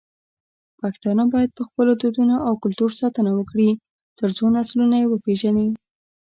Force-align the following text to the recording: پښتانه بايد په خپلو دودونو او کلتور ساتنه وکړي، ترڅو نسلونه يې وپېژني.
پښتانه 0.79 1.23
بايد 1.33 1.51
په 1.57 1.63
خپلو 1.67 1.91
دودونو 2.01 2.35
او 2.47 2.53
کلتور 2.63 2.91
ساتنه 2.99 3.31
وکړي، 3.35 3.69
ترڅو 4.19 4.43
نسلونه 4.57 4.95
يې 5.01 5.07
وپېژني. 5.09 5.67